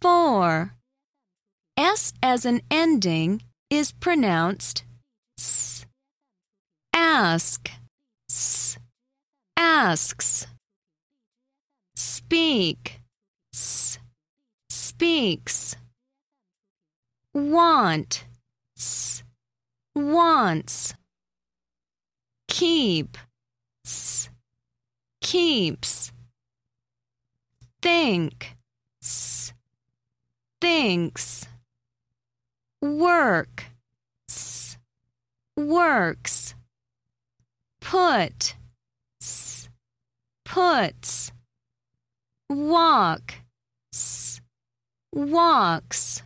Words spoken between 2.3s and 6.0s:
an ending is pronounced s.